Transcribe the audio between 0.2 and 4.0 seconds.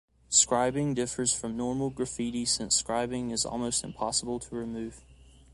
Scribing differs from normal graffiti since scribing is almost